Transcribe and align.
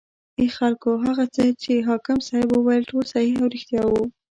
ای 0.39 0.47
خلکو 0.57 0.89
هغه 1.05 1.25
څه 1.35 1.43
چې 1.61 1.85
حاکم 1.89 2.17
صیب 2.27 2.47
وویل 2.51 2.83
ټول 2.91 3.03
صحیح 3.13 3.35
او 3.41 3.47
ریښتیا 3.53 3.83
و. 3.89 3.93